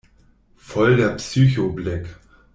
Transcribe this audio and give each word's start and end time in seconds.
Voll 0.57 0.97
der 0.97 1.09
Psycho-Blick! 1.11 2.07